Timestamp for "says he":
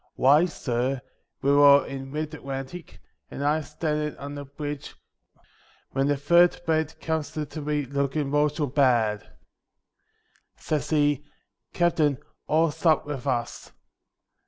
10.57-11.23